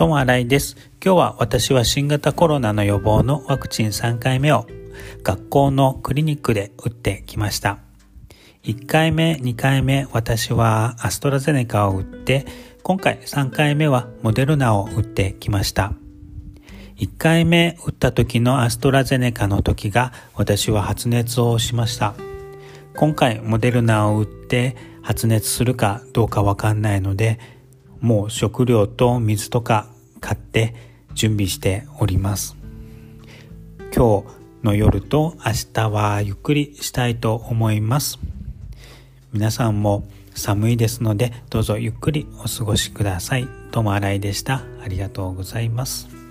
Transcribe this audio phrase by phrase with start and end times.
[0.00, 0.78] ともあらいです。
[1.04, 4.66] 今日は私は新型コロナの予防のワクチン3回目を
[5.22, 7.80] 学校のクリニックで打ってきました。
[8.62, 12.46] 1回目、2回目、私はアストラゼネカを打って、
[12.82, 15.92] 今回3回目はモデルナを打ってきました。
[16.96, 22.14] 1回目打った時のアストラゼネカの時が私は発熱をしました。
[22.96, 27.59] 今回モデルナを打って発熱するかどうかわかんないので、
[28.00, 29.88] もう食料と水とか
[30.20, 30.74] 買って
[31.14, 32.56] 準備しております。
[33.94, 34.26] 今日
[34.62, 38.18] の夜と明日はゆっくりしたいと思います。
[39.32, 43.48] 皆さんも寒いですのでどうぞゆっくりお過ごしください。
[43.70, 44.62] ともあらいでした。
[44.82, 46.29] ありがとうございます。